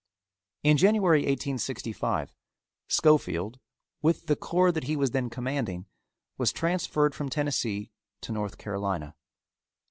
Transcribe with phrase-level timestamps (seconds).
[0.63, 2.33] In January, 1865,
[2.87, 3.59] Schofield,
[4.01, 5.85] with the corps that he was then commanding,
[6.39, 7.91] was transferred from Tennessee
[8.21, 9.15] to North Carolina.